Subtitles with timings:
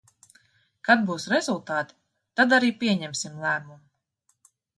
[0.87, 1.95] Kad būs rezultāti,
[2.41, 3.79] tad arī pieņemsim lēmumu.